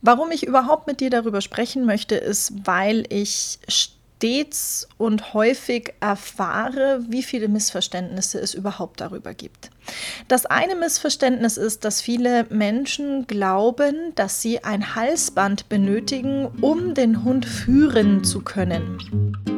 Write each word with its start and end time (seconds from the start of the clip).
Warum 0.00 0.30
ich 0.30 0.46
überhaupt 0.46 0.86
mit 0.86 1.00
dir 1.00 1.10
darüber 1.10 1.40
sprechen 1.40 1.84
möchte, 1.84 2.14
ist, 2.14 2.52
weil 2.64 3.04
ich 3.08 3.58
stets 3.68 4.88
und 4.96 5.34
häufig 5.34 5.94
erfahre, 6.00 7.04
wie 7.08 7.22
viele 7.22 7.48
Missverständnisse 7.48 8.38
es 8.40 8.54
überhaupt 8.54 9.00
darüber 9.00 9.34
gibt. 9.34 9.70
Das 10.28 10.46
eine 10.46 10.74
Missverständnis 10.74 11.56
ist, 11.56 11.84
dass 11.84 12.00
viele 12.00 12.46
Menschen 12.50 13.26
glauben, 13.26 14.12
dass 14.14 14.42
sie 14.42 14.64
ein 14.64 14.94
Halsband 14.94 15.68
benötigen, 15.68 16.46
um 16.60 16.94
den 16.94 17.24
Hund 17.24 17.46
führen 17.46 18.24
zu 18.24 18.40
können. 18.40 19.57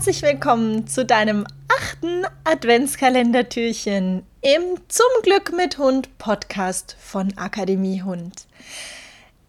Herzlich 0.00 0.22
willkommen 0.22 0.86
zu 0.86 1.04
deinem 1.04 1.46
achten 1.68 2.24
Adventskalendertürchen 2.44 4.22
im 4.40 4.62
Zum 4.88 5.06
Glück 5.22 5.52
mit 5.54 5.76
Hund 5.76 6.16
Podcast 6.16 6.96
von 6.98 7.36
Akademie 7.36 8.00
Hund. 8.00 8.46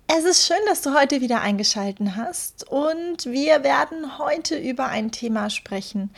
Es 0.07 0.25
ist 0.25 0.45
schön, 0.45 0.57
dass 0.67 0.81
du 0.81 0.93
heute 0.93 1.21
wieder 1.21 1.39
eingeschaltet 1.39 2.17
hast 2.17 2.69
und 2.69 3.27
wir 3.27 3.63
werden 3.63 4.17
heute 4.17 4.57
über 4.57 4.87
ein 4.87 5.13
Thema 5.13 5.49
sprechen, 5.49 6.09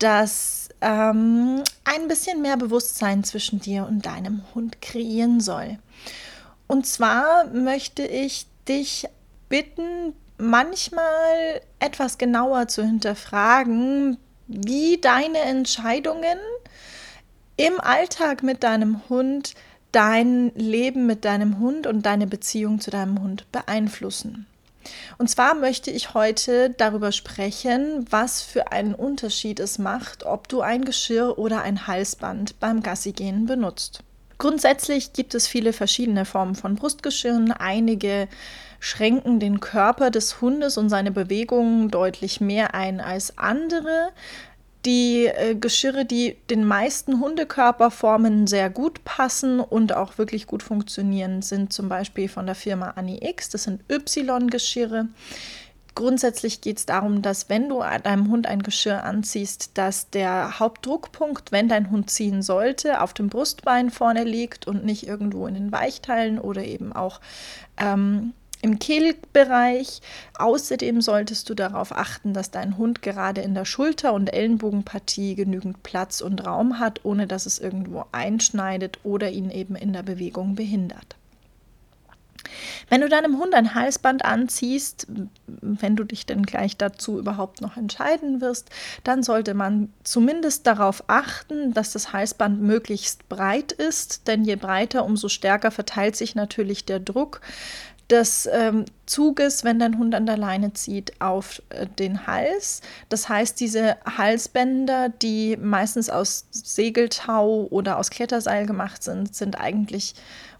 das 0.00 0.68
ähm, 0.80 1.62
ein 1.84 2.08
bisschen 2.08 2.42
mehr 2.42 2.56
Bewusstsein 2.56 3.22
zwischen 3.22 3.60
dir 3.60 3.86
und 3.86 4.04
deinem 4.04 4.42
Hund 4.52 4.82
kreieren 4.82 5.38
soll. 5.38 5.78
Und 6.66 6.88
zwar 6.88 7.46
möchte 7.52 8.04
ich 8.04 8.46
dich 8.66 9.06
bitten, 9.48 10.12
manchmal 10.38 11.60
etwas 11.78 12.18
genauer 12.18 12.68
zu 12.68 12.82
hinterfragen, 12.82 14.18
wie 14.46 14.98
deine 15.00 15.38
Entscheidungen 15.38 16.38
im 17.56 17.80
Alltag 17.80 18.42
mit 18.42 18.62
deinem 18.62 19.00
Hund 19.08 19.54
dein 19.96 20.52
Leben 20.54 21.06
mit 21.06 21.24
deinem 21.24 21.58
Hund 21.58 21.86
und 21.86 22.04
deine 22.04 22.26
Beziehung 22.26 22.80
zu 22.80 22.90
deinem 22.90 23.22
Hund 23.22 23.50
beeinflussen. 23.50 24.46
Und 25.16 25.30
zwar 25.30 25.54
möchte 25.54 25.90
ich 25.90 26.12
heute 26.12 26.68
darüber 26.68 27.12
sprechen, 27.12 28.04
was 28.10 28.42
für 28.42 28.72
einen 28.72 28.94
Unterschied 28.94 29.58
es 29.58 29.78
macht, 29.78 30.26
ob 30.26 30.48
du 30.48 30.60
ein 30.60 30.84
Geschirr 30.84 31.38
oder 31.38 31.62
ein 31.62 31.86
Halsband 31.86 32.60
beim 32.60 32.82
Gassigehen 32.82 33.46
benutzt. 33.46 34.00
Grundsätzlich 34.38 35.12
gibt 35.12 35.34
es 35.34 35.46
viele 35.46 35.72
verschiedene 35.72 36.24
Formen 36.24 36.54
von 36.54 36.74
Brustgeschirren. 36.74 37.52
Einige 37.52 38.28
schränken 38.80 39.40
den 39.40 39.60
Körper 39.60 40.10
des 40.10 40.40
Hundes 40.40 40.76
und 40.76 40.90
seine 40.90 41.10
Bewegungen 41.10 41.90
deutlich 41.90 42.40
mehr 42.40 42.74
ein 42.74 43.00
als 43.00 43.38
andere. 43.38 44.10
Die 44.84 45.26
äh, 45.26 45.56
Geschirre, 45.56 46.04
die 46.04 46.36
den 46.48 46.64
meisten 46.64 47.18
Hundekörperformen 47.18 48.46
sehr 48.46 48.70
gut 48.70 49.02
passen 49.04 49.58
und 49.58 49.92
auch 49.94 50.18
wirklich 50.18 50.46
gut 50.46 50.62
funktionieren, 50.62 51.42
sind 51.42 51.72
zum 51.72 51.88
Beispiel 51.88 52.28
von 52.28 52.46
der 52.46 52.54
Firma 52.54 52.90
Annie 52.90 53.18
X. 53.20 53.48
Das 53.48 53.64
sind 53.64 53.80
Y-Geschirre. 53.90 55.08
Grundsätzlich 55.96 56.60
geht 56.60 56.76
es 56.76 56.84
darum, 56.84 57.22
dass 57.22 57.48
wenn 57.48 57.70
du 57.70 57.80
deinem 57.80 58.30
Hund 58.30 58.46
ein 58.46 58.62
Geschirr 58.62 59.02
anziehst, 59.02 59.78
dass 59.78 60.10
der 60.10 60.60
Hauptdruckpunkt, 60.60 61.52
wenn 61.52 61.70
dein 61.70 61.90
Hund 61.90 62.10
ziehen 62.10 62.42
sollte, 62.42 63.00
auf 63.00 63.14
dem 63.14 63.30
Brustbein 63.30 63.90
vorne 63.90 64.22
liegt 64.22 64.66
und 64.66 64.84
nicht 64.84 65.06
irgendwo 65.06 65.46
in 65.46 65.54
den 65.54 65.72
Weichteilen 65.72 66.38
oder 66.38 66.62
eben 66.62 66.92
auch 66.92 67.22
ähm, 67.78 68.34
im 68.60 68.78
Kehlbereich. 68.78 70.02
Außerdem 70.38 71.00
solltest 71.00 71.48
du 71.48 71.54
darauf 71.54 71.96
achten, 71.96 72.34
dass 72.34 72.50
dein 72.50 72.76
Hund 72.76 73.00
gerade 73.00 73.40
in 73.40 73.54
der 73.54 73.64
Schulter- 73.64 74.12
und 74.12 74.30
Ellenbogenpartie 74.34 75.34
genügend 75.34 75.82
Platz 75.82 76.20
und 76.20 76.46
Raum 76.46 76.78
hat, 76.78 77.06
ohne 77.06 77.26
dass 77.26 77.46
es 77.46 77.58
irgendwo 77.58 78.04
einschneidet 78.12 78.98
oder 79.02 79.30
ihn 79.30 79.50
eben 79.50 79.76
in 79.76 79.94
der 79.94 80.02
Bewegung 80.02 80.56
behindert. 80.56 81.16
Wenn 82.88 83.00
du 83.00 83.08
deinem 83.08 83.38
Hund 83.38 83.54
ein 83.54 83.74
Halsband 83.74 84.24
anziehst, 84.24 85.06
wenn 85.46 85.96
du 85.96 86.04
dich 86.04 86.26
denn 86.26 86.44
gleich 86.44 86.76
dazu 86.76 87.18
überhaupt 87.18 87.60
noch 87.60 87.76
entscheiden 87.76 88.40
wirst, 88.40 88.70
dann 89.04 89.22
sollte 89.22 89.54
man 89.54 89.92
zumindest 90.04 90.66
darauf 90.66 91.04
achten, 91.08 91.72
dass 91.72 91.92
das 91.92 92.12
Halsband 92.12 92.60
möglichst 92.60 93.28
breit 93.28 93.72
ist, 93.72 94.28
denn 94.28 94.44
je 94.44 94.56
breiter, 94.56 95.04
umso 95.04 95.28
stärker 95.28 95.70
verteilt 95.70 96.16
sich 96.16 96.34
natürlich 96.34 96.84
der 96.84 97.00
Druck 97.00 97.40
des 98.10 98.48
ähm, 98.52 98.84
Zuges, 99.06 99.64
wenn 99.64 99.78
dein 99.78 99.98
Hund 99.98 100.14
an 100.14 100.26
der 100.26 100.36
Leine 100.36 100.72
zieht, 100.72 101.20
auf 101.20 101.60
äh, 101.70 101.86
den 101.86 102.26
Hals. 102.26 102.80
Das 103.08 103.28
heißt, 103.28 103.58
diese 103.58 103.96
Halsbänder, 104.04 105.08
die 105.08 105.56
meistens 105.56 106.08
aus 106.08 106.46
Segeltau 106.50 107.66
oder 107.70 107.98
aus 107.98 108.10
Kletterseil 108.10 108.66
gemacht 108.66 109.02
sind, 109.02 109.34
sind 109.34 109.58
eigentlich 109.58 110.14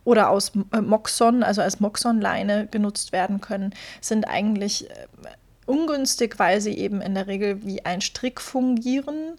oder 0.06 0.30
aus 0.30 0.52
äh, 0.72 0.80
Moxon, 0.80 1.42
also 1.42 1.60
als 1.60 1.80
Moxon-Leine 1.80 2.68
genutzt 2.68 3.12
werden 3.12 3.40
können, 3.40 3.74
sind 4.00 4.26
eigentlich 4.26 4.88
äh, 4.88 4.94
ungünstig, 5.66 6.38
weil 6.38 6.60
sie 6.60 6.78
eben 6.78 7.00
in 7.00 7.14
der 7.14 7.26
Regel 7.26 7.64
wie 7.64 7.84
ein 7.84 8.00
Strick 8.00 8.40
fungieren 8.40 9.36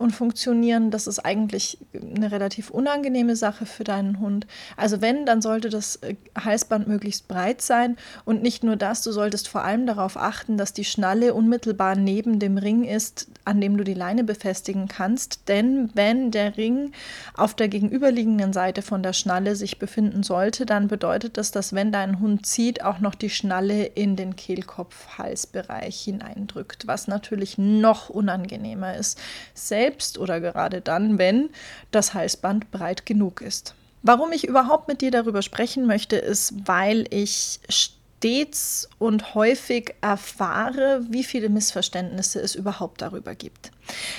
und 0.00 0.12
funktionieren. 0.12 0.90
Das 0.90 1.06
ist 1.06 1.18
eigentlich 1.18 1.76
eine 1.92 2.32
relativ 2.32 2.70
unangenehme 2.70 3.36
Sache 3.36 3.66
für 3.66 3.84
deinen 3.84 4.18
Hund. 4.18 4.46
Also 4.76 5.02
wenn, 5.02 5.26
dann 5.26 5.42
sollte 5.42 5.68
das 5.68 5.96
äh, 5.96 6.14
Halsband 6.38 6.88
möglichst 6.88 7.28
breit 7.28 7.60
sein 7.60 7.98
und 8.24 8.42
nicht 8.42 8.64
nur 8.64 8.76
das, 8.76 9.02
du 9.02 9.12
solltest 9.12 9.48
vor 9.48 9.62
allem 9.62 9.86
darauf 9.86 10.16
achten, 10.16 10.56
dass 10.56 10.72
die 10.72 10.86
Schnalle 10.86 11.34
unmittelbar 11.34 11.96
neben 11.96 12.38
dem 12.38 12.56
Ring 12.56 12.84
ist, 12.84 13.28
an 13.44 13.60
dem 13.60 13.76
du 13.76 13.84
die 13.84 13.94
Leine 13.94 14.24
befestigen 14.24 14.88
kannst. 14.88 15.48
Denn 15.48 15.90
wenn 15.92 16.30
der 16.30 16.56
Ring 16.56 16.92
auf 17.34 17.52
der 17.54 17.68
gegenüberliegenden 17.68 18.54
Seite 18.54 18.80
von 18.80 19.02
der 19.02 19.12
Schnalle 19.12 19.54
sich 19.54 19.78
befinden 19.78 20.22
sollte, 20.22 20.64
dann 20.64 20.88
bedeutet 20.88 21.36
das, 21.36 21.50
dass 21.50 21.74
wenn 21.74 21.92
dein 21.92 22.20
Hund 22.20 22.46
zieht, 22.46 22.82
auch 22.82 23.00
noch 23.00 23.14
die 23.14 23.30
Schnalle 23.30 23.84
in 23.84 24.16
den 24.16 24.34
Kehlkopf-Halsbereich 24.34 25.69
hineindrückt, 25.78 26.86
was 26.86 27.08
natürlich 27.08 27.58
noch 27.58 28.08
unangenehmer 28.08 28.96
ist. 28.96 29.18
Selbst 29.54 29.90
selbst 29.90 30.18
oder 30.18 30.40
gerade 30.40 30.80
dann, 30.80 31.18
wenn 31.18 31.50
das 31.90 32.14
Halsband 32.14 32.70
breit 32.70 33.06
genug 33.06 33.40
ist. 33.40 33.74
Warum 34.02 34.32
ich 34.32 34.46
überhaupt 34.46 34.88
mit 34.88 35.00
dir 35.00 35.10
darüber 35.10 35.42
sprechen 35.42 35.86
möchte, 35.86 36.16
ist, 36.16 36.54
weil 36.66 37.06
ich 37.10 37.60
stets 37.68 38.88
und 38.98 39.34
häufig 39.34 39.94
erfahre, 40.00 41.04
wie 41.10 41.24
viele 41.24 41.48
Missverständnisse 41.48 42.40
es 42.40 42.54
überhaupt 42.54 43.02
darüber 43.02 43.34
gibt. 43.34 43.72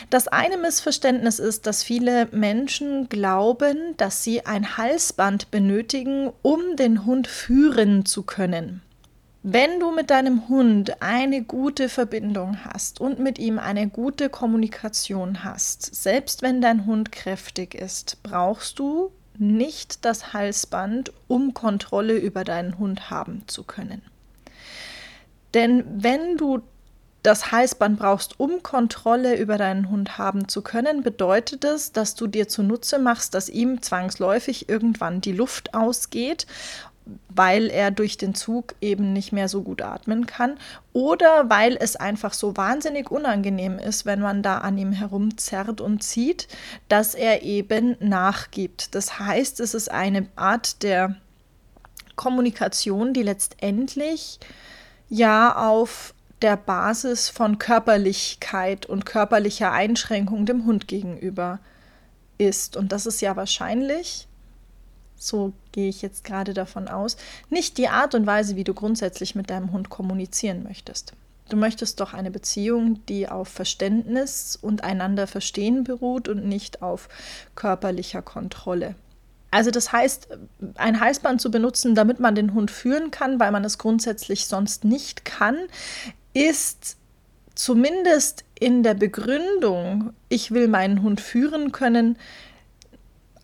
Das 0.09 0.27
eine 0.27 0.57
Missverständnis 0.57 1.39
ist, 1.39 1.65
dass 1.65 1.83
viele 1.83 2.27
Menschen 2.31 3.09
glauben, 3.09 3.95
dass 3.97 4.23
sie 4.23 4.45
ein 4.45 4.77
Halsband 4.77 5.49
benötigen, 5.49 6.31
um 6.41 6.75
den 6.75 7.05
Hund 7.05 7.27
führen 7.27 8.05
zu 8.05 8.23
können. 8.23 8.81
Wenn 9.43 9.79
du 9.79 9.91
mit 9.91 10.11
deinem 10.11 10.47
Hund 10.49 11.01
eine 11.01 11.41
gute 11.41 11.89
Verbindung 11.89 12.63
hast 12.63 13.01
und 13.01 13.17
mit 13.17 13.39
ihm 13.39 13.57
eine 13.57 13.89
gute 13.89 14.29
Kommunikation 14.29 15.43
hast, 15.43 15.95
selbst 15.95 16.43
wenn 16.43 16.61
dein 16.61 16.85
Hund 16.85 17.11
kräftig 17.11 17.73
ist, 17.73 18.21
brauchst 18.21 18.77
du 18.77 19.11
nicht 19.39 20.05
das 20.05 20.33
Halsband, 20.33 21.11
um 21.27 21.55
Kontrolle 21.55 22.17
über 22.17 22.43
deinen 22.43 22.77
Hund 22.77 23.09
haben 23.09 23.43
zu 23.47 23.63
können. 23.63 24.03
Denn 25.55 25.85
wenn 25.87 26.37
du 26.37 26.61
das 27.23 27.51
Halsband 27.51 27.99
brauchst, 27.99 28.39
um 28.39 28.61
Kontrolle 28.61 29.37
über 29.37 29.57
deinen 29.57 29.89
Hund 29.89 30.19
haben 30.19 30.47
zu 30.49 30.61
können, 30.61 31.01
bedeutet 31.01 31.63
es, 31.63 31.91
dass 31.91 32.13
du 32.13 32.27
dir 32.27 32.47
zunutze 32.47 32.99
machst, 32.99 33.33
dass 33.33 33.49
ihm 33.49 33.81
zwangsläufig 33.81 34.69
irgendwann 34.69 35.21
die 35.21 35.33
Luft 35.33 35.73
ausgeht 35.73 36.45
weil 37.29 37.69
er 37.69 37.91
durch 37.91 38.17
den 38.17 38.35
Zug 38.35 38.75
eben 38.81 39.13
nicht 39.13 39.31
mehr 39.31 39.49
so 39.49 39.63
gut 39.63 39.81
atmen 39.81 40.25
kann 40.25 40.57
oder 40.93 41.49
weil 41.49 41.77
es 41.79 41.95
einfach 41.95 42.33
so 42.33 42.55
wahnsinnig 42.57 43.09
unangenehm 43.09 43.79
ist, 43.79 44.05
wenn 44.05 44.19
man 44.19 44.43
da 44.43 44.59
an 44.59 44.77
ihm 44.77 44.91
herumzerrt 44.91 45.81
und 45.81 46.03
zieht, 46.03 46.47
dass 46.89 47.15
er 47.15 47.41
eben 47.41 47.95
nachgibt. 47.99 48.93
Das 48.95 49.19
heißt, 49.19 49.59
es 49.59 49.73
ist 49.73 49.89
eine 49.89 50.27
Art 50.35 50.83
der 50.83 51.15
Kommunikation, 52.15 53.13
die 53.13 53.23
letztendlich 53.23 54.39
ja 55.09 55.55
auf 55.55 56.13
der 56.41 56.57
Basis 56.57 57.29
von 57.29 57.59
Körperlichkeit 57.59 58.85
und 58.85 59.05
körperlicher 59.05 59.71
Einschränkung 59.71 60.45
dem 60.45 60.65
Hund 60.65 60.87
gegenüber 60.87 61.59
ist. 62.37 62.75
Und 62.77 62.91
das 62.91 63.05
ist 63.05 63.21
ja 63.21 63.35
wahrscheinlich, 63.35 64.27
so 65.21 65.53
gehe 65.71 65.89
ich 65.89 66.01
jetzt 66.01 66.23
gerade 66.23 66.53
davon 66.53 66.87
aus, 66.87 67.15
nicht 67.49 67.77
die 67.77 67.87
Art 67.87 68.15
und 68.15 68.25
Weise, 68.25 68.55
wie 68.55 68.63
du 68.63 68.73
grundsätzlich 68.73 69.35
mit 69.35 69.49
deinem 69.49 69.71
Hund 69.71 69.89
kommunizieren 69.89 70.63
möchtest. 70.63 71.13
Du 71.49 71.57
möchtest 71.57 71.99
doch 71.99 72.13
eine 72.13 72.31
Beziehung, 72.31 73.05
die 73.07 73.27
auf 73.27 73.49
Verständnis 73.49 74.57
und 74.59 74.83
einander 74.83 75.27
verstehen 75.27 75.83
beruht 75.83 76.27
und 76.27 76.45
nicht 76.45 76.81
auf 76.81 77.09
körperlicher 77.55 78.21
Kontrolle. 78.21 78.95
Also 79.51 79.69
das 79.69 79.91
heißt, 79.91 80.29
ein 80.75 81.01
Halsband 81.01 81.41
zu 81.41 81.51
benutzen, 81.51 81.93
damit 81.93 82.21
man 82.21 82.35
den 82.35 82.53
Hund 82.53 82.71
führen 82.71 83.11
kann, 83.11 83.39
weil 83.39 83.51
man 83.51 83.65
es 83.65 83.77
grundsätzlich 83.77 84.47
sonst 84.47 84.85
nicht 84.85 85.25
kann, 85.25 85.57
ist 86.33 86.95
zumindest 87.53 88.45
in 88.57 88.81
der 88.81 88.93
Begründung, 88.93 90.13
ich 90.29 90.51
will 90.51 90.69
meinen 90.69 91.03
Hund 91.03 91.19
führen 91.19 91.73
können, 91.73 92.17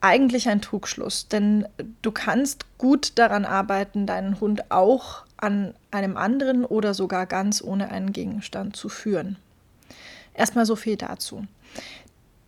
eigentlich 0.02 0.50
ein 0.50 0.62
Trugschluss. 0.62 1.28
Denn 1.28 1.68
du 2.02 2.12
kannst 2.12 2.66
gut 2.78 3.14
daran 3.16 3.46
arbeiten, 3.46 4.06
deinen 4.06 4.40
Hund 4.40 4.72
auch 4.72 5.24
an 5.38 5.74
einem 5.92 6.18
anderen 6.18 6.66
oder 6.66 6.94
sogar 6.94 7.26
ganz 7.26 7.62
ohne 7.62 7.90
einen 7.90 8.14
Gegenstand 8.14 8.76
zu 8.76 8.90
führen. 8.90 9.38
Erstmal 10.34 10.66
so 10.66 10.76
viel 10.76 10.98
dazu. 10.98 11.46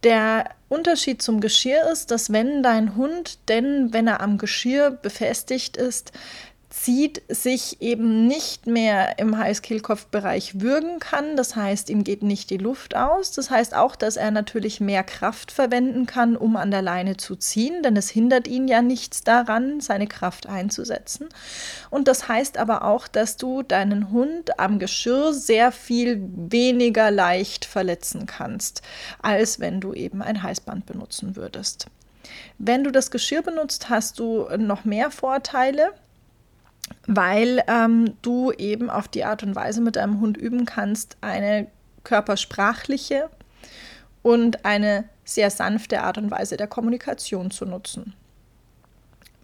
Der 0.03 0.51
Unterschied 0.69 1.21
zum 1.21 1.41
Geschirr 1.41 1.91
ist, 1.91 2.11
dass 2.11 2.31
wenn 2.31 2.63
dein 2.63 2.95
Hund, 2.95 3.37
denn 3.49 3.91
wenn 3.91 4.07
er 4.07 4.21
am 4.21 4.37
Geschirr 4.37 4.91
befestigt 4.91 5.75
ist, 5.75 6.13
zieht, 6.69 7.23
sich 7.29 7.81
eben 7.81 8.27
nicht 8.27 8.67
mehr 8.67 9.17
im 9.17 9.37
Heiß-Kehlkopf-Bereich 9.37 10.61
würgen 10.61 10.99
kann. 10.99 11.35
Das 11.35 11.55
heißt, 11.55 11.89
ihm 11.89 12.03
geht 12.03 12.21
nicht 12.21 12.51
die 12.51 12.57
Luft 12.57 12.95
aus. 12.95 13.31
Das 13.31 13.49
heißt 13.49 13.75
auch, 13.75 13.95
dass 13.95 14.17
er 14.17 14.29
natürlich 14.29 14.79
mehr 14.79 15.03
Kraft 15.03 15.51
verwenden 15.51 16.05
kann, 16.05 16.37
um 16.37 16.55
an 16.55 16.69
der 16.69 16.83
Leine 16.83 17.17
zu 17.17 17.35
ziehen, 17.35 17.81
denn 17.81 17.97
es 17.97 18.09
hindert 18.09 18.47
ihn 18.47 18.67
ja 18.67 18.83
nichts 18.83 19.23
daran, 19.23 19.81
seine 19.81 20.05
Kraft 20.05 20.47
einzusetzen. 20.47 21.27
Und 21.89 22.07
das 22.07 22.27
heißt 22.27 22.57
aber 22.59 22.85
auch, 22.85 23.07
dass 23.07 23.37
du 23.37 23.63
deinen 23.63 24.11
Hund 24.11 24.59
am 24.59 24.77
Geschirr 24.77 25.33
sehr 25.33 25.71
viel 25.71 26.21
weniger 26.35 27.09
leicht 27.09 27.65
verletzen 27.65 28.27
kannst, 28.27 28.83
als 29.21 29.59
wenn 29.59 29.81
du 29.81 29.93
eben 29.93 30.21
ein 30.21 30.43
Heißband 30.43 30.85
benutzen 30.85 31.35
würdest. 31.35 31.87
Wenn 32.59 32.83
du 32.83 32.91
das 32.91 33.09
Geschirr 33.09 33.41
benutzt, 33.41 33.89
hast 33.89 34.19
du 34.19 34.47
noch 34.57 34.85
mehr 34.85 35.09
Vorteile 35.09 35.93
weil 37.11 37.63
ähm, 37.67 38.13
du 38.21 38.51
eben 38.51 38.91
auf 38.91 39.07
die 39.07 39.25
Art 39.25 39.41
und 39.41 39.55
Weise 39.55 39.81
mit 39.81 39.95
deinem 39.95 40.21
Hund 40.21 40.37
üben 40.37 40.65
kannst, 40.65 41.17
eine 41.21 41.65
körpersprachliche 42.03 43.31
und 44.21 44.63
eine 44.63 45.05
sehr 45.25 45.49
sanfte 45.49 46.03
Art 46.03 46.19
und 46.19 46.29
Weise 46.29 46.55
der 46.55 46.67
Kommunikation 46.67 47.49
zu 47.49 47.65
nutzen. 47.65 48.13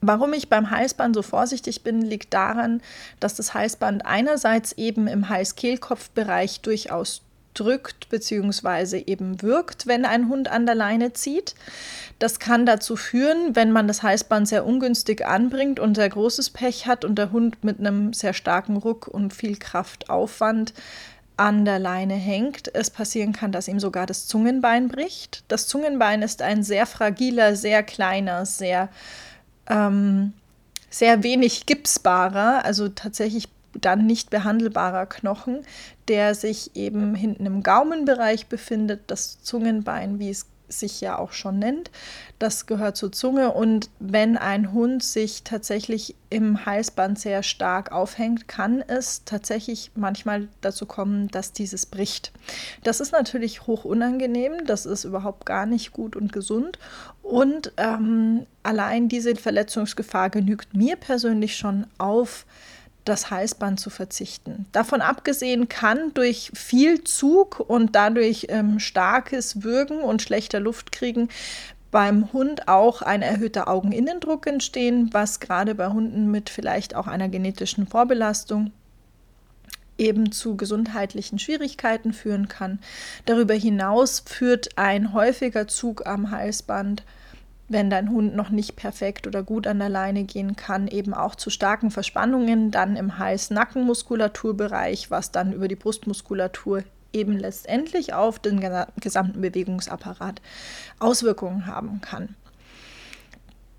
Warum 0.02 0.34
ich 0.34 0.48
beim 0.48 0.70
Halsband 0.70 1.16
so 1.16 1.24
vorsichtig 1.24 1.82
bin, 1.82 2.04
liegt 2.04 2.36
daran, 2.36 2.84
dass 3.20 3.34
das 3.34 3.56
Halsband 3.56 4.06
einerseits 4.06 4.74
eben 4.74 5.08
im 5.08 5.30
Hals-Kehlkopf-Bereich 5.30 6.62
durchaus 6.62 7.24
drückt 7.60 8.10
bzw. 8.10 9.04
eben 9.08 9.42
wirkt, 9.42 9.88
wenn 9.88 10.06
ein 10.06 10.30
Hund 10.30 10.48
an 10.50 10.66
der 10.66 10.76
Leine 10.76 11.14
zieht. 11.14 11.56
Das 12.20 12.40
kann 12.40 12.66
dazu 12.66 12.96
führen, 12.96 13.56
wenn 13.56 13.72
man 13.72 13.88
das 13.88 14.04
Halsband 14.04 14.48
sehr 14.48 14.66
ungünstig 14.66 15.26
anbringt 15.26 15.80
und 15.80 15.96
sehr 15.96 16.10
großes 16.10 16.52
Pech 16.52 16.86
hat 16.86 17.04
und 17.04 17.16
der 17.16 17.32
Hund 17.32 17.64
mit 17.64 17.80
einem 17.80 18.14
sehr 18.14 18.34
starken 18.34 18.78
Ruck 18.78 19.08
und 19.08 19.34
viel 19.34 19.58
Kraftaufwand 19.58 20.74
an 21.38 21.66
der 21.66 21.80
Leine 21.80 22.14
hängt, 22.14 22.74
es 22.74 22.90
passieren 22.90 23.34
kann, 23.34 23.52
dass 23.52 23.68
ihm 23.68 23.80
sogar 23.80 24.06
das 24.06 24.28
Zungenbein 24.28 24.88
bricht. 24.88 25.44
Das 25.48 25.68
Zungenbein 25.68 26.22
ist 26.22 26.42
ein 26.42 26.64
sehr 26.64 26.86
fragiler, 26.86 27.56
sehr 27.56 27.84
kleiner, 27.84 28.46
sehr, 28.46 28.90
ähm, 29.68 30.34
sehr 30.90 31.24
wenig 31.24 31.66
gipsbarer, 31.66 32.64
also 32.64 32.88
tatsächlich 32.88 33.50
dann 33.82 34.06
nicht 34.06 34.30
behandelbarer 34.30 35.06
Knochen, 35.06 35.62
der 36.08 36.36
sich 36.36 36.76
eben 36.76 37.16
hinten 37.16 37.46
im 37.46 37.64
Gaumenbereich 37.64 38.48
befindet, 38.48 39.02
das 39.08 39.42
Zungenbein, 39.42 40.20
wie 40.20 40.30
es 40.30 40.48
sich 40.68 41.02
ja 41.02 41.18
auch 41.18 41.32
schon 41.32 41.60
nennt. 41.60 41.92
Das 42.40 42.66
gehört 42.66 42.98
zur 42.98 43.12
Zunge 43.12 43.52
und 43.52 43.90
wenn 44.00 44.38
ein 44.38 44.74
Hund 44.74 45.04
sich 45.04 45.44
tatsächlich 45.44 46.16
im 46.30 46.66
Halsband 46.66 47.20
sehr 47.20 47.44
stark 47.44 47.92
aufhängt, 47.92 48.48
kann 48.48 48.84
es 48.86 49.24
tatsächlich 49.26 49.92
manchmal 49.96 50.48
dazu 50.62 50.86
kommen, 50.86 51.30
dass 51.30 51.54
dieses 51.54 51.86
bricht. 51.86 52.32
Das 52.84 53.00
ist 53.00 53.12
natürlich 53.12 53.68
hoch 53.68 53.86
unangenehm, 53.86 54.66
das 54.66 54.86
ist 54.86 55.04
überhaupt 55.06 55.46
gar 55.46 55.66
nicht 55.66 55.92
gut 55.92 56.16
und 56.16 56.34
gesund 56.34 56.80
und 57.22 57.72
ähm, 57.78 58.46
allein 58.64 59.08
diese 59.08 59.36
Verletzungsgefahr 59.36 60.30
genügt 60.30 60.74
mir 60.76 60.96
persönlich 60.96 61.56
schon 61.56 61.88
auf 61.98 62.46
das 63.06 63.30
Halsband 63.32 63.80
zu 63.80 63.90
verzichten. 63.90 64.66
Davon 64.72 65.02
abgesehen 65.02 65.70
kann 65.70 66.14
durch 66.14 66.52
viel 66.54 67.04
Zug 67.04 67.60
und 67.60 67.96
dadurch 67.96 68.48
ähm, 68.50 68.80
starkes 68.80 69.64
Würgen 69.64 70.02
und 70.02 70.22
schlechter 70.22 70.60
Luft 70.60 70.92
kriegen 70.92 71.30
beim 71.92 72.34
Hund 72.34 72.68
auch 72.68 73.02
ein 73.02 73.22
erhöhter 73.22 73.70
Augeninnendruck 73.70 74.48
entstehen, 74.48 75.12
was 75.14 75.40
gerade 75.40 75.76
bei 75.76 75.88
Hunden 75.88 76.30
mit 76.30 76.50
vielleicht 76.50 76.94
auch 76.94 77.08
einer 77.08 77.30
genetischen 77.30 77.88
Vorbelastung 77.88 78.74
eben 79.98 80.32
zu 80.32 80.58
gesundheitlichen 80.58 81.40
Schwierigkeiten 81.40 82.12
führen 82.12 82.50
kann. 82.50 82.80
Darüber 83.26 83.54
hinaus 83.54 84.24
führt 84.26 84.78
ein 84.78 85.14
häufiger 85.14 85.68
Zug 85.70 86.06
am 86.06 86.32
Halsband 86.32 87.04
wenn 87.68 87.90
dein 87.90 88.12
Hund 88.12 88.36
noch 88.36 88.50
nicht 88.50 88.76
perfekt 88.76 89.26
oder 89.26 89.42
gut 89.42 89.66
an 89.66 89.80
der 89.80 89.90
Leine 89.90 90.24
gehen 90.24 90.56
kann, 90.56 90.88
eben 90.88 91.14
auch 91.14 91.36
zu 91.36 91.50
starken 91.50 91.90
Verspannungen 91.90 92.72
dann 92.72 92.96
im 92.96 93.18
Hals-Nackenmuskulaturbereich, 93.18 95.10
was 95.10 95.32
dann 95.32 95.52
über 95.52 95.68
die 95.68 95.76
Brustmuskulatur 95.76 96.84
eben 97.12 97.34
letztendlich 97.34 98.14
auf 98.14 98.40
den 98.40 98.64
gesamten 99.00 99.42
Bewegungsapparat 99.42 100.42
Auswirkungen 101.00 101.66
haben 101.66 102.02
kann. 102.02 102.36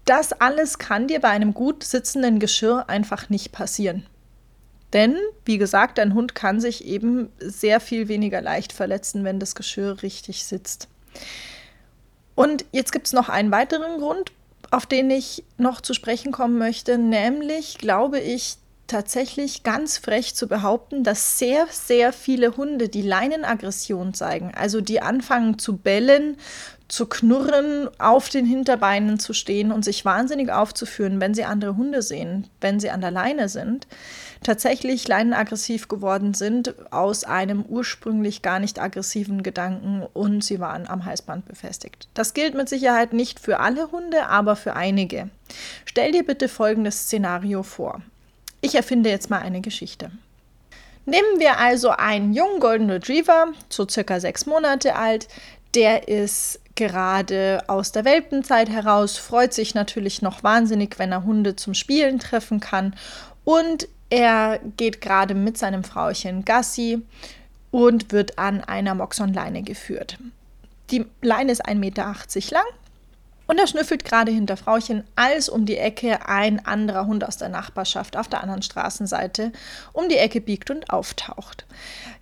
Das 0.05 0.33
alles 0.33 0.79
kann 0.79 1.09
dir 1.09 1.21
bei 1.21 1.29
einem 1.29 1.53
gut 1.53 1.85
sitzenden 1.85 2.39
Geschirr 2.39 2.89
einfach 2.89 3.29
nicht 3.29 3.53
passieren. 3.53 4.07
Denn, 4.93 5.17
wie 5.45 5.59
gesagt, 5.59 5.99
dein 5.99 6.15
Hund 6.15 6.35
kann 6.35 6.61
sich 6.61 6.85
eben 6.85 7.29
sehr 7.39 7.81
viel 7.81 8.09
weniger 8.09 8.41
leicht 8.41 8.73
verletzen, 8.73 9.25
wenn 9.25 9.41
das 9.41 9.55
Geschirr 9.55 10.03
richtig 10.03 10.45
sitzt. 10.45 10.89
Und 12.37 12.65
jetzt 12.71 12.93
gibt 12.93 13.09
es 13.09 13.13
noch 13.13 13.29
einen 13.29 13.51
weiteren 13.51 13.99
Grund, 13.99 14.31
auf 14.71 14.87
den 14.87 15.11
ich 15.11 15.43
noch 15.59 15.81
zu 15.81 15.95
sprechen 15.95 16.31
kommen 16.31 16.59
möchte, 16.59 16.99
nämlich 16.99 17.79
glaube 17.79 18.21
ich 18.21 18.59
tatsächlich 18.87 19.65
ganz 19.65 19.99
frech 19.99 20.35
zu 20.35 20.47
behaupten, 20.47 21.03
dass 21.03 21.39
sehr, 21.39 21.67
sehr 21.71 22.13
viele 22.13 22.57
Hunde, 22.57 22.89
die 22.89 23.03
Leinenaggression 23.03 24.15
zeigen, 24.15 24.53
also 24.55 24.81
die 24.81 25.03
anfangen 25.03 25.59
zu 25.59 25.77
bellen, 25.77 26.37
zu 26.89 27.07
knurren, 27.07 27.89
auf 27.99 28.29
den 28.29 28.47
Hinterbeinen 28.47 29.19
zu 29.19 29.33
stehen 29.33 29.73
und 29.73 29.85
sich 29.85 30.05
wahnsinnig 30.05 30.53
aufzuführen, 30.53 31.21
wenn 31.21 31.35
sie 31.35 31.45
andere 31.45 31.77
Hunde 31.77 32.01
sehen, 32.01 32.47
wenn 32.61 32.79
sie 32.79 32.91
an 32.91 33.01
der 33.01 33.11
Leine 33.11 33.49
sind, 33.49 33.89
tatsächlich 34.47 35.09
leinenaggressiv 35.09 35.89
geworden 35.89 36.33
sind 36.33 36.75
aus 36.93 37.25
einem 37.25 37.63
ursprünglich 37.63 38.43
gar 38.43 38.61
nicht 38.61 38.81
aggressiven 38.81 39.43
Gedanken 39.43 40.07
und 40.15 40.45
sie 40.45 40.61
waren 40.61 40.87
am 40.87 41.05
Halsband 41.05 41.47
befestigt. 41.47 42.09
Das 42.15 42.33
gilt 42.33 42.55
mit 42.55 42.69
Sicherheit 42.69 43.13
nicht 43.13 43.41
für 43.41 43.59
alle 43.59 43.91
Hunde, 43.91 44.29
aber 44.29 44.55
für 44.55 44.75
einige. 44.75 45.31
Stell 45.85 46.13
dir 46.13 46.25
bitte 46.25 46.49
folgendes 46.49 47.03
Szenario 47.03 47.65
vor. 47.65 48.03
Ich 48.61 48.77
erfinde 48.77 49.11
jetzt 49.11 49.31
mal 49.31 49.41
eine 49.41 49.61
Geschichte. 49.61 50.13
Nehmen 51.07 51.39
wir 51.41 51.59
also 51.59 51.91
einen 51.91 52.33
jungen 52.33 52.61
Golden 52.61 52.89
Retriever, 52.89 53.49
so 53.69 53.89
circa 53.89 54.21
sechs 54.21 54.47
Monate 54.47 54.95
alt, 54.95 55.27
der 55.75 56.07
ist 56.07 56.61
gerade 56.77 57.65
aus 57.67 57.91
der 57.91 58.05
Welpenzeit 58.05 58.69
heraus, 58.69 59.19
freut 59.19 59.53
sich 59.53 59.75
natürlich 59.75 60.23
noch 60.23 60.45
wahnsinnig, 60.45 60.99
wenn 60.99 61.11
er 61.11 61.25
Hunde 61.25 61.57
zum 61.57 61.75
Spielen 61.75 62.21
treffen 62.21 62.61
kann. 62.61 62.95
Und 63.45 63.89
er 64.11 64.61
geht 64.77 65.01
gerade 65.01 65.35
mit 65.35 65.59
seinem 65.59 65.85
Frauchen 65.85 66.45
Gassi 66.45 67.03
und 67.71 68.13
wird 68.13 68.39
an 68.39 68.63
einer 68.63 68.95
Moxon-Leine 68.95 69.63
geführt. 69.63 70.19
Die 70.91 71.05
Leine 71.21 71.53
ist 71.53 71.67
1,80 71.67 71.75
Meter 71.75 72.15
lang 72.51 72.65
und 73.49 73.59
er 73.59 73.67
schnüffelt 73.67 74.05
gerade 74.05 74.33
hinter 74.33 74.57
Frauchen, 74.57 75.05
als 75.15 75.49
um 75.49 75.67
die 75.67 75.77
Ecke 75.77 76.27
ein 76.29 76.65
anderer 76.65 77.07
Hund 77.07 77.25
aus 77.25 77.37
der 77.37 77.49
Nachbarschaft 77.49 78.17
auf 78.17 78.29
der 78.29 78.43
anderen 78.43 78.63
Straßenseite 78.63 79.53
um 79.93 80.09
die 80.09 80.17
Ecke 80.17 80.41
biegt 80.41 80.71
und 80.71 80.91
auftaucht. 80.91 81.65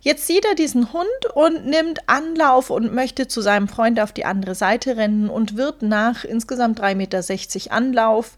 Jetzt 0.01 0.27
sieht 0.27 0.45
er 0.45 0.55
diesen 0.55 0.93
Hund 0.93 1.07
und 1.33 1.65
nimmt 1.65 2.07
Anlauf 2.07 2.69
und 2.69 2.93
möchte 2.93 3.27
zu 3.27 3.41
seinem 3.41 3.67
Freund 3.67 3.99
auf 3.99 4.11
die 4.11 4.25
andere 4.25 4.55
Seite 4.55 4.97
rennen 4.97 5.29
und 5.29 5.57
wird 5.57 5.81
nach 5.81 6.23
insgesamt 6.23 6.79
3,60 6.79 6.95
Meter 6.95 7.75
Anlauf 7.75 8.31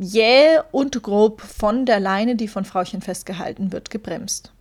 jäh 0.00 0.60
und 0.72 1.02
grob 1.02 1.42
von 1.42 1.84
der 1.84 2.00
Leine, 2.00 2.34
die 2.34 2.48
von 2.48 2.64
Frauchen 2.64 3.02
festgehalten 3.02 3.70
wird, 3.70 3.90
gebremst. 3.90 4.52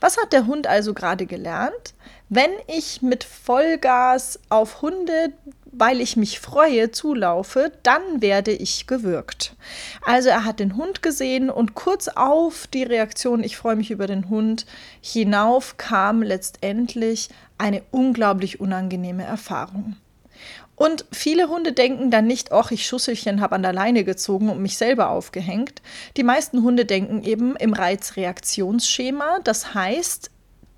Was 0.00 0.16
hat 0.16 0.32
der 0.32 0.46
Hund 0.46 0.66
also 0.66 0.94
gerade 0.94 1.26
gelernt? 1.26 1.94
Wenn 2.28 2.50
ich 2.66 3.02
mit 3.02 3.24
Vollgas 3.24 4.40
auf 4.48 4.80
Hunde, 4.80 5.32
weil 5.66 6.00
ich 6.00 6.16
mich 6.16 6.40
freue, 6.40 6.90
zulaufe, 6.90 7.72
dann 7.82 8.22
werde 8.22 8.52
ich 8.52 8.86
gewürgt. 8.86 9.54
Also 10.06 10.30
er 10.30 10.44
hat 10.44 10.60
den 10.60 10.76
Hund 10.76 11.02
gesehen 11.02 11.50
und 11.50 11.74
kurz 11.74 12.08
auf 12.08 12.66
die 12.66 12.84
Reaktion, 12.84 13.44
ich 13.44 13.56
freue 13.56 13.76
mich 13.76 13.90
über 13.90 14.06
den 14.06 14.30
Hund, 14.30 14.66
hinauf 15.02 15.76
kam 15.76 16.22
letztendlich 16.22 17.28
eine 17.58 17.82
unglaublich 17.90 18.60
unangenehme 18.60 19.24
Erfahrung. 19.24 19.96
Und 20.74 21.04
viele 21.12 21.48
Hunde 21.48 21.72
denken 21.72 22.10
dann 22.10 22.26
nicht, 22.26 22.50
ach, 22.50 22.70
ich 22.70 22.86
Schusselchen 22.86 23.40
habe 23.40 23.54
an 23.54 23.62
der 23.62 23.72
Leine 23.72 24.04
gezogen 24.04 24.48
und 24.48 24.60
mich 24.60 24.76
selber 24.76 25.10
aufgehängt. 25.10 25.82
Die 26.16 26.24
meisten 26.24 26.62
Hunde 26.62 26.84
denken 26.84 27.22
eben 27.22 27.56
im 27.56 27.72
Reizreaktionsschema. 27.72 29.40
Das 29.44 29.74
heißt, 29.74 30.30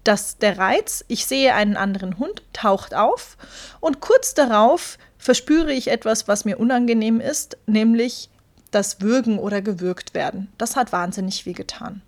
dass 0.03 0.39
der 0.39 0.59
Reiz, 0.59 1.05
ich 1.09 1.27
sehe 1.27 1.55
einen 1.55 1.77
anderen 1.77 2.19
Hund, 2.19 2.43
taucht 2.53 2.95
auf 2.95 3.37
und 3.81 4.01
kurz 4.01 4.35
darauf 4.35 4.99
verspüre 5.17 5.73
ich 5.73 5.89
etwas, 5.89 6.29
was 6.29 6.45
mir 6.45 6.61
unangenehm 6.61 7.21
ist, 7.21 7.57
nämlich 7.67 8.29
das 8.71 9.01
Würgen 9.01 9.39
oder 9.39 9.63
gewürgt 9.63 10.13
werden. 10.13 10.53
Das 10.59 10.77
hat 10.77 10.93
wahnsinnig 10.93 11.47
weh 11.47 11.55
getan. 11.55 12.03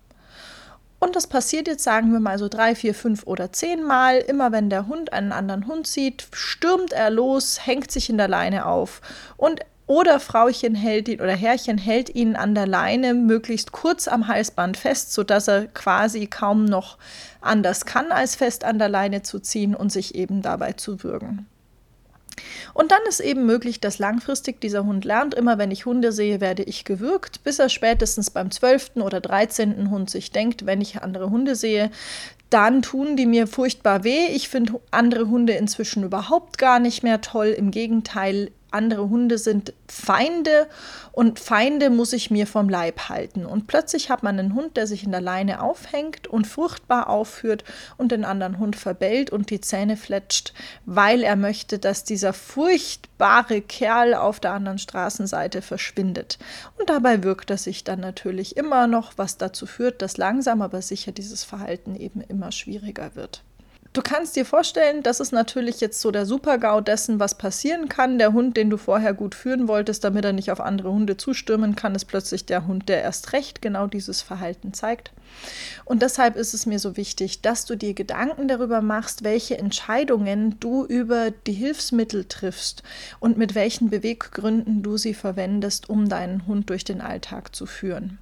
Und 0.99 1.15
das 1.15 1.27
passiert 1.27 1.67
jetzt, 1.67 1.83
sagen 1.83 2.11
wir 2.11 2.19
mal 2.19 2.39
so 2.39 2.47
drei, 2.47 2.73
vier, 2.73 2.95
fünf 2.95 3.25
oder 3.27 3.51
zehn 3.51 3.83
Mal. 3.83 4.17
Immer 4.17 4.51
wenn 4.51 4.69
der 4.69 4.87
Hund 4.87 5.13
einen 5.13 5.31
anderen 5.31 5.67
Hund 5.67 5.85
sieht, 5.85 6.27
stürmt 6.31 6.91
er 6.91 7.09
los, 7.09 7.65
hängt 7.65 7.91
sich 7.91 8.09
in 8.09 8.17
der 8.17 8.27
Leine 8.27 8.65
auf 8.65 9.01
und 9.37 9.61
oder 9.87 10.19
Frauchen 10.19 10.75
hält 10.75 11.07
ihn 11.07 11.21
oder 11.21 11.33
Herrchen 11.33 11.77
hält 11.77 12.13
ihn 12.13 12.35
an 12.35 12.53
der 12.53 12.67
Leine 12.67 13.13
möglichst 13.13 13.71
kurz 13.71 14.09
am 14.09 14.27
Halsband 14.27 14.75
fest, 14.75 15.13
sodass 15.13 15.47
er 15.47 15.67
quasi 15.67 16.27
kaum 16.27 16.65
noch 16.65 16.97
anders 17.39 17.85
kann, 17.85 18.11
als 18.11 18.35
fest 18.35 18.65
an 18.65 18.79
der 18.79 18.89
Leine 18.89 19.21
zu 19.23 19.39
ziehen 19.39 19.73
und 19.75 19.91
sich 19.91 20.15
eben 20.15 20.41
dabei 20.41 20.73
zu 20.73 21.03
würgen. 21.03 21.47
Und 22.73 22.91
dann 22.91 23.01
ist 23.07 23.19
eben 23.19 23.45
möglich, 23.45 23.79
dass 23.79 23.99
langfristig 23.99 24.61
dieser 24.61 24.85
Hund 24.85 25.05
lernt, 25.05 25.33
immer 25.33 25.57
wenn 25.57 25.71
ich 25.71 25.85
Hunde 25.85 26.11
sehe, 26.11 26.41
werde 26.41 26.63
ich 26.63 26.85
gewürgt, 26.85 27.43
bis 27.43 27.59
er 27.59 27.69
spätestens 27.69 28.29
beim 28.29 28.51
12. 28.51 28.97
oder 28.97 29.21
13. 29.21 29.89
Hund 29.89 30.09
sich 30.09 30.31
denkt, 30.31 30.65
wenn 30.65 30.81
ich 30.81 31.01
andere 31.01 31.29
Hunde 31.29 31.55
sehe, 31.55 31.91
dann 32.49 32.81
tun 32.81 33.17
die 33.17 33.25
mir 33.25 33.47
furchtbar 33.47 34.03
weh. 34.03 34.27
Ich 34.27 34.47
finde 34.49 34.79
andere 34.91 35.27
Hunde 35.27 35.53
inzwischen 35.53 36.03
überhaupt 36.03 36.57
gar 36.57 36.79
nicht 36.79 37.03
mehr 37.03 37.21
toll. 37.21 37.47
Im 37.47 37.71
Gegenteil, 37.71 38.51
andere 38.71 39.09
Hunde 39.09 39.37
sind 39.37 39.73
Feinde 39.87 40.67
und 41.11 41.39
Feinde 41.39 41.89
muss 41.89 42.13
ich 42.13 42.29
mir 42.29 42.45
vom 42.45 42.69
Leib 42.69 43.09
halten. 43.09 43.45
Und 43.45 43.67
plötzlich 43.67 44.09
hat 44.09 44.23
man 44.23 44.37
einen 44.37 44.53
Hund, 44.53 44.77
der 44.77 44.87
sich 44.87 45.03
in 45.03 45.11
der 45.11 45.21
Leine 45.21 45.61
aufhängt 45.61 46.27
und 46.27 46.45
furchtbar 46.45 47.09
aufführt 47.09 47.63
und 47.97 48.11
den 48.11 48.25
anderen 48.25 48.59
Hund 48.59 48.75
verbellt 48.75 49.29
und 49.29 49.49
die 49.49 49.61
Zähne 49.61 49.97
fletscht, 49.97 50.53
weil 50.85 51.23
er 51.23 51.35
möchte, 51.35 51.79
dass 51.79 52.03
dieser 52.03 52.33
furchtbare 52.33 53.61
Kerl 53.61 54.13
auf 54.13 54.39
der 54.39 54.51
anderen 54.51 54.79
Straßenseite 54.79 55.61
verschwindet. 55.61 56.37
Und 56.77 56.89
dabei 56.89 57.23
wirkt 57.23 57.49
er 57.49 57.57
sich 57.57 57.83
dann 57.83 58.01
natürlich 58.01 58.57
immer 58.57 58.87
noch, 58.87 59.13
was 59.17 59.37
dazu 59.37 59.65
führt, 59.65 60.01
dass 60.01 60.17
langsam 60.17 60.61
aber 60.61 60.81
sicher 60.81 61.11
dieses 61.11 61.43
Verhalten 61.43 61.95
eben 61.95 62.21
immer 62.21 62.51
schwieriger 62.51 63.15
wird. 63.15 63.43
Du 63.97 64.03
kannst 64.03 64.35
dir 64.35 64.45
vorstellen, 64.45 65.01
das 65.01 65.19
ist 65.19 65.31
natürlich 65.31 65.81
jetzt 65.81 66.01
so 66.01 66.11
der 66.11 66.27
Super-GAU 66.27 66.81
dessen, 66.81 67.19
was 67.19 67.35
passieren 67.35 67.89
kann. 67.89 68.19
Der 68.19 68.31
Hund, 68.31 68.55
den 68.55 68.69
du 68.69 68.77
vorher 68.77 69.15
gut 69.15 69.33
führen 69.33 69.67
wolltest, 69.67 70.03
damit 70.03 70.23
er 70.23 70.33
nicht 70.33 70.51
auf 70.51 70.61
andere 70.61 70.91
Hunde 70.91 71.17
zustürmen 71.17 71.75
kann, 71.75 71.95
ist 71.95 72.05
plötzlich 72.05 72.45
der 72.45 72.67
Hund, 72.67 72.89
der 72.89 73.01
erst 73.01 73.33
recht 73.33 73.59
genau 73.59 73.87
dieses 73.87 74.21
Verhalten 74.21 74.71
zeigt. 74.71 75.09
Und 75.83 76.03
deshalb 76.03 76.35
ist 76.35 76.53
es 76.53 76.67
mir 76.67 76.77
so 76.77 76.95
wichtig, 76.95 77.41
dass 77.41 77.65
du 77.65 77.75
dir 77.75 77.95
Gedanken 77.95 78.47
darüber 78.47 78.83
machst, 78.83 79.23
welche 79.23 79.57
Entscheidungen 79.57 80.59
du 80.59 80.85
über 80.85 81.31
die 81.31 81.53
Hilfsmittel 81.53 82.25
triffst 82.25 82.83
und 83.19 83.39
mit 83.39 83.55
welchen 83.55 83.89
Beweggründen 83.89 84.83
du 84.83 84.97
sie 84.97 85.15
verwendest, 85.15 85.89
um 85.89 86.07
deinen 86.07 86.45
Hund 86.45 86.69
durch 86.69 86.83
den 86.83 87.01
Alltag 87.01 87.55
zu 87.55 87.65
führen. 87.65 88.19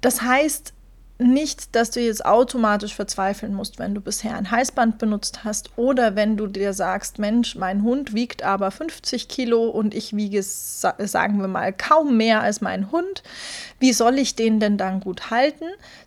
Das 0.00 0.22
heißt, 0.22 0.73
nicht, 1.18 1.76
dass 1.76 1.90
du 1.90 2.00
jetzt 2.00 2.24
automatisch 2.24 2.94
verzweifeln 2.94 3.54
musst, 3.54 3.78
wenn 3.78 3.94
du 3.94 4.00
bisher 4.00 4.36
ein 4.36 4.50
Heißband 4.50 4.98
benutzt 4.98 5.44
hast 5.44 5.70
oder 5.76 6.16
wenn 6.16 6.36
du 6.36 6.48
dir 6.48 6.72
sagst, 6.72 7.18
Mensch, 7.18 7.54
mein 7.54 7.82
Hund 7.82 8.14
wiegt 8.14 8.42
aber 8.42 8.70
50 8.70 9.28
Kilo 9.28 9.68
und 9.68 9.94
ich 9.94 10.16
wiege, 10.16 10.42
sagen 10.42 11.40
wir 11.40 11.48
mal, 11.48 11.72
kaum 11.72 12.16
mehr 12.16 12.42
als 12.42 12.60
mein 12.60 12.90
Hund. 12.90 13.22
Wie 13.78 13.92
soll 13.92 14.18
ich 14.18 14.34
den 14.34 14.58
denn 14.58 14.76
dann 14.76 14.98
gut 15.00 15.30
halten? 15.30 15.66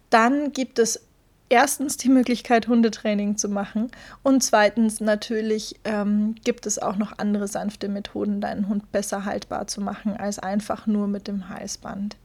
Dann 0.09 0.51
gibt 0.51 0.77
es 0.77 1.01
erstens 1.49 1.95
die 1.95 2.09
Möglichkeit, 2.09 2.67
Hundetraining 2.67 3.37
zu 3.37 3.47
machen 3.47 3.89
und 4.23 4.43
zweitens 4.43 4.99
natürlich 4.99 5.77
ähm, 5.85 6.35
gibt 6.43 6.65
es 6.65 6.79
auch 6.79 6.97
noch 6.97 7.17
andere 7.17 7.47
sanfte 7.47 7.87
Methoden, 7.87 8.41
deinen 8.41 8.67
Hund 8.67 8.91
besser 8.91 9.23
haltbar 9.23 9.67
zu 9.67 9.79
machen 9.79 10.17
als 10.17 10.39
einfach 10.39 10.85
nur 10.85 11.07
mit 11.07 11.29
dem 11.29 11.47
Halsband. 11.47 12.17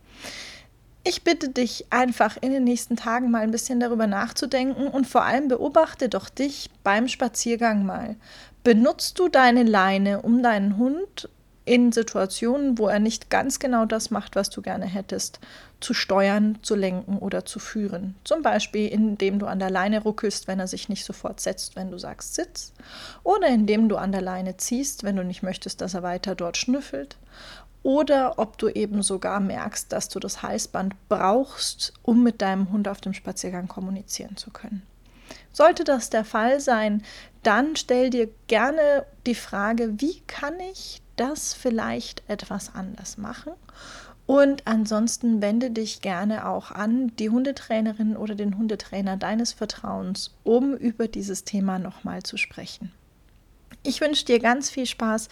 Ich 1.05 1.25
bitte 1.25 1.49
dich 1.49 1.87
einfach 1.91 2.37
in 2.41 2.53
den 2.53 2.63
nächsten 2.63 2.97
Tagen 2.97 3.31
mal 3.31 3.41
ein 3.41 3.51
bisschen 3.51 3.81
darüber 3.81 4.07
nachzudenken 4.07 4.87
und 4.87 5.07
vor 5.07 5.25
allem 5.25 5.49
beobachte 5.49 6.09
doch 6.09 6.29
dich 6.29 6.71
beim 6.85 7.09
Spaziergang 7.09 7.85
mal. 7.85 8.15
Benutzt 8.63 9.19
du 9.19 9.29
deine 9.29 9.65
Leine, 9.65 10.23
um 10.23 10.45
deinen 10.45 10.77
Hund 10.77 11.29
in 11.65 11.93
Situationen, 11.93 12.79
wo 12.79 12.89
er 12.89 12.99
nicht 12.99 13.31
ganz 13.31 13.59
genau 13.59 13.85
das 13.85 14.11
macht, 14.11 14.37
was 14.37 14.51
du 14.51 14.63
gerne 14.63 14.87
hättest, 14.87 15.41
zu 15.81 15.95
steuern, 15.95 16.59
zu 16.63 16.75
lenken 16.75 17.19
oder 17.19 17.45
zu 17.45 17.59
führen. 17.59 18.15
Zum 18.25 18.43
Beispiel, 18.43 18.89
indem 18.89 19.39
du 19.39 19.47
an 19.47 19.59
der 19.59 19.71
Leine 19.71 20.03
ruckelst, 20.03 20.49
wenn 20.49 20.61
er 20.61 20.67
sich 20.67 20.89
nicht 20.89 21.05
sofort 21.05 21.41
setzt, 21.41 21.77
wenn 21.77 21.91
du 21.91 21.99
sagst 21.99 22.35
Sitz. 22.35 22.73
Oder 23.23 23.49
indem 23.49 23.89
du 23.89 23.97
an 23.97 24.13
der 24.13 24.23
Leine 24.23 24.57
ziehst, 24.57 25.03
wenn 25.05 25.17
du 25.17 25.25
nicht 25.25 25.43
möchtest, 25.43 25.81
dass 25.81 25.95
er 25.95 26.03
weiter 26.03 26.35
dort 26.35 26.57
schnüffelt 26.57 27.17
oder 27.83 28.39
ob 28.39 28.59
du 28.59 28.69
eben 28.69 29.03
sogar 29.03 29.41
merkst, 29.41 29.93
dass 29.93 30.09
du 30.09 30.21
das 30.21 30.43
Halsband 30.43 30.95
brauchst, 31.09 31.93
um 32.03 32.23
mit 32.23 32.43
deinem 32.43 32.71
Hund 32.71 32.89
auf 32.89 33.01
dem 33.01 33.15
Spaziergang 33.15 33.69
kommunizieren 33.69 34.37
zu 34.37 34.51
können. 34.51 34.83
Sollte 35.53 35.85
das 35.85 36.11
der 36.11 36.25
Fall 36.25 36.61
sein, 36.61 37.03
dann 37.43 37.77
stell 37.77 38.11
dir 38.11 38.29
gerne 38.47 39.05
die 39.27 39.35
Frage, 39.35 40.01
wie 40.01 40.21
kann 40.27 40.59
ich 40.73 41.03
das 41.17 41.55
vielleicht 41.55 42.23
etwas 42.29 42.75
anders 42.75 43.19
machen? 43.19 43.53
Und 44.25 44.67
ansonsten 44.67 45.43
wende 45.43 45.71
dich 45.71 46.01
gerne 46.01 46.49
auch 46.49 46.71
an 46.71 47.15
die 47.17 47.29
Hundetrainerin 47.29 48.17
oder 48.17 48.35
den 48.35 48.57
Hundetrainer 48.57 49.17
deines 49.17 49.53
Vertrauens, 49.53 50.31
um 50.45 50.75
über 50.75 51.09
dieses 51.09 51.45
Thema 51.45 51.79
nochmal 51.79 52.23
zu 52.23 52.37
sprechen. 52.37 52.93
Ich 53.83 54.01
wünsche 54.01 54.25
dir 54.25 54.39
ganz 54.39 54.71
viel 54.71 54.87
Spaß 54.87 55.29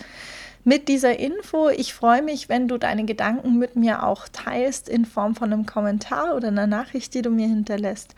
mit 0.65 0.89
dieser 0.89 1.19
Info. 1.19 1.69
Ich 1.69 1.95
freue 1.95 2.23
mich, 2.23 2.49
wenn 2.49 2.69
du 2.69 2.79
deine 2.79 3.05
Gedanken 3.05 3.59
mit 3.59 3.77
mir 3.77 4.05
auch 4.05 4.29
teilst 4.29 4.89
in 4.89 5.05
Form 5.05 5.35
von 5.35 5.53
einem 5.53 5.67
Kommentar 5.67 6.37
oder 6.37 6.49
einer 6.49 6.67
Nachricht, 6.67 7.15
die 7.15 7.23
du 7.23 7.31
mir 7.31 7.47
hinterlässt. 7.47 8.15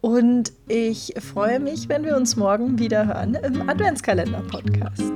Und 0.00 0.52
ich 0.66 1.14
freue 1.18 1.60
mich, 1.60 1.88
wenn 1.88 2.04
wir 2.04 2.16
uns 2.16 2.36
morgen 2.36 2.78
wieder 2.78 3.06
hören 3.06 3.34
im 3.34 3.68
Adventskalender-Podcast. 3.68 5.12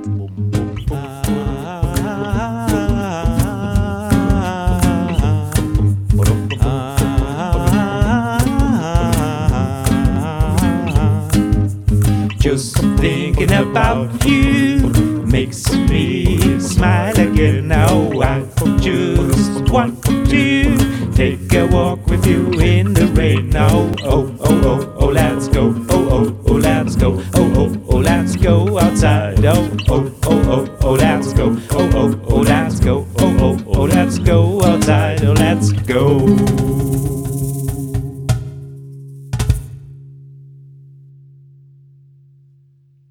Just 12.40 12.76
thinking 12.98 13.50
about 13.52 14.22
you 14.26 15.13
makes 15.34 15.68
me 15.90 16.60
smile 16.60 17.13